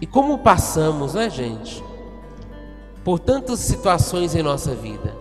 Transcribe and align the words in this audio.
E 0.00 0.06
como 0.06 0.38
passamos, 0.38 1.14
né, 1.14 1.30
gente? 1.30 1.82
Por 3.02 3.18
tantas 3.18 3.60
situações 3.60 4.34
em 4.34 4.42
nossa 4.42 4.74
vida. 4.74 5.16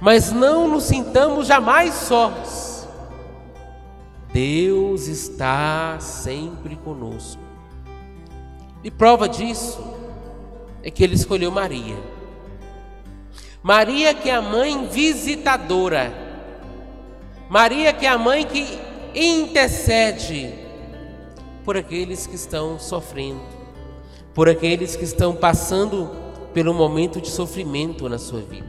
Mas 0.00 0.32
não 0.32 0.68
nos 0.68 0.84
sintamos 0.84 1.46
jamais 1.46 1.94
sós. 1.94 2.88
Deus 4.32 5.06
está 5.06 5.98
sempre 6.00 6.76
conosco. 6.76 7.40
E 8.82 8.90
prova 8.90 9.28
disso 9.28 9.82
é 10.82 10.90
que 10.90 11.04
ele 11.04 11.14
escolheu 11.14 11.50
Maria. 11.50 11.96
Maria 13.62 14.12
que 14.12 14.28
é 14.28 14.34
a 14.34 14.42
mãe 14.42 14.86
visitadora. 14.88 16.12
Maria 17.48 17.92
que 17.92 18.06
é 18.06 18.08
a 18.08 18.18
mãe 18.18 18.44
que 18.44 18.66
intercede 19.14 20.61
por 21.64 21.76
aqueles 21.76 22.26
que 22.26 22.34
estão 22.34 22.78
sofrendo, 22.78 23.40
por 24.34 24.48
aqueles 24.48 24.96
que 24.96 25.04
estão 25.04 25.34
passando 25.34 26.10
pelo 26.52 26.74
momento 26.74 27.20
de 27.20 27.30
sofrimento 27.30 28.08
na 28.08 28.18
sua 28.18 28.40
vida. 28.40 28.66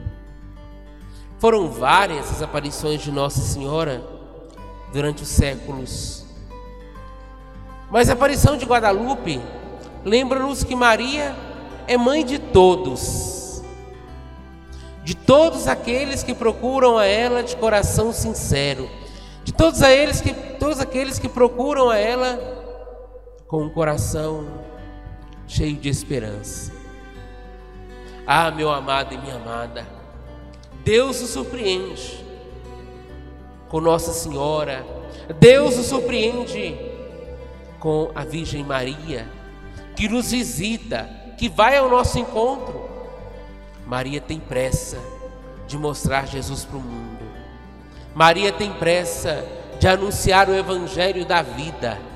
Foram 1.38 1.68
várias 1.68 2.30
as 2.30 2.42
aparições 2.42 3.02
de 3.02 3.10
Nossa 3.10 3.40
Senhora 3.40 4.02
durante 4.92 5.22
os 5.22 5.28
séculos. 5.28 6.24
Mas 7.90 8.08
a 8.08 8.14
aparição 8.14 8.56
de 8.56 8.64
Guadalupe 8.64 9.40
lembra-nos 10.04 10.64
que 10.64 10.74
Maria 10.74 11.36
é 11.86 11.96
mãe 11.96 12.24
de 12.24 12.38
todos, 12.38 13.62
de 15.02 15.14
todos 15.14 15.68
aqueles 15.68 16.22
que 16.22 16.32
procuram 16.32 16.96
a 16.96 17.04
ela 17.04 17.42
de 17.42 17.56
coração 17.56 18.12
sincero, 18.12 18.88
de 19.42 19.52
todos, 19.52 19.82
a 19.82 19.92
eles 19.92 20.20
que, 20.20 20.32
todos 20.32 20.80
aqueles 20.80 21.18
que 21.18 21.28
procuram 21.28 21.90
a 21.90 21.98
ela 21.98 22.63
com 23.54 23.62
um 23.62 23.68
coração 23.68 24.48
cheio 25.46 25.76
de 25.76 25.88
esperança. 25.88 26.72
Ah, 28.26 28.50
meu 28.50 28.68
amado 28.68 29.14
e 29.14 29.18
minha 29.18 29.36
amada, 29.36 29.86
Deus 30.82 31.22
o 31.22 31.26
surpreende 31.28 32.26
com 33.68 33.80
Nossa 33.80 34.12
Senhora, 34.12 34.84
Deus 35.38 35.76
o 35.76 35.84
surpreende 35.84 36.76
com 37.78 38.10
a 38.12 38.24
Virgem 38.24 38.64
Maria, 38.64 39.30
que 39.94 40.08
nos 40.08 40.32
visita, 40.32 41.08
que 41.38 41.48
vai 41.48 41.76
ao 41.76 41.88
nosso 41.88 42.18
encontro. 42.18 42.90
Maria 43.86 44.20
tem 44.20 44.40
pressa 44.40 44.98
de 45.68 45.78
mostrar 45.78 46.26
Jesus 46.26 46.64
para 46.64 46.76
o 46.76 46.80
mundo. 46.80 47.24
Maria 48.12 48.50
tem 48.50 48.72
pressa 48.72 49.46
de 49.78 49.86
anunciar 49.86 50.48
o 50.48 50.56
Evangelho 50.56 51.24
da 51.24 51.40
vida. 51.40 52.13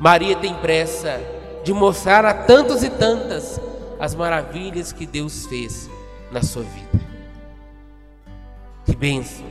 Maria 0.00 0.34
tem 0.34 0.54
pressa 0.54 1.20
de 1.62 1.74
mostrar 1.74 2.24
a 2.24 2.32
tantos 2.32 2.82
e 2.82 2.88
tantas 2.88 3.60
as 3.98 4.14
maravilhas 4.14 4.92
que 4.92 5.04
Deus 5.04 5.44
fez 5.44 5.90
na 6.32 6.42
sua 6.42 6.62
vida. 6.62 7.04
Que 8.86 8.96
bênção! 8.96 9.44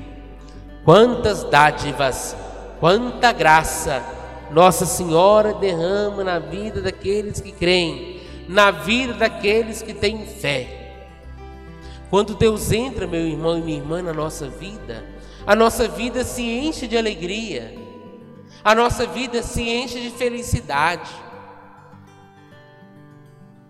Quantas 0.84 1.44
dádivas, 1.44 2.36
quanta 2.80 3.32
graça 3.32 4.04
Nossa 4.50 4.88
Senhora 4.88 5.54
derrama 5.54 6.24
na 6.24 6.40
vida 6.40 6.82
daqueles 6.82 7.40
que 7.40 7.52
creem, 7.52 8.20
na 8.48 8.72
vida 8.72 9.14
daqueles 9.14 9.84
que 9.84 9.94
têm 9.94 10.26
fé. 10.26 10.96
Quando 12.10 12.34
Deus 12.34 12.72
entra, 12.72 13.06
meu 13.06 13.28
irmão 13.28 13.60
e 13.60 13.62
minha 13.62 13.78
irmã, 13.78 14.02
na 14.02 14.14
nossa 14.14 14.50
vida, 14.50 15.06
a 15.46 15.56
nossa 15.56 15.88
vida 15.88 16.24
se 16.24 16.42
enche 16.42 16.88
de 16.88 16.98
alegria, 16.98 17.72
a 18.64 18.76
nossa 18.76 19.06
vida 19.06 19.42
se 19.42 19.62
enche 19.62 20.00
de 20.00 20.10
felicidade, 20.12 21.10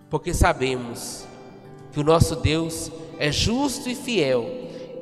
porque 0.08 0.34
sabemos 0.34 1.26
que 1.92 2.00
o 2.00 2.04
nosso 2.04 2.36
Deus 2.36 2.90
é 3.18 3.30
justo 3.30 3.88
e 3.88 3.94
fiel, 3.94 4.44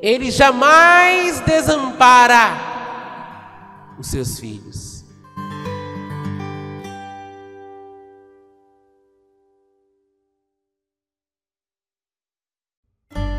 Ele 0.02 0.30
jamais 0.30 1.40
desampara 1.40 2.68
os 3.98 4.08
seus 4.08 4.38
filhos. 4.38 5.04